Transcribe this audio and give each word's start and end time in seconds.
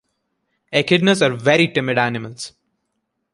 Echidnas 0.73 1.21
are 1.21 1.35
very 1.35 1.67
timid 1.67 1.99
animals. 1.99 2.53